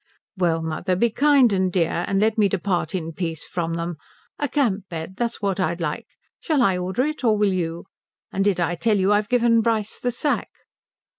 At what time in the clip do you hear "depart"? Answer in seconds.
2.49-2.95